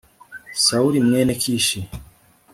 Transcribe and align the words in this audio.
sawuli 0.63 0.99
mwene 1.07 1.33
kishi 1.41 1.79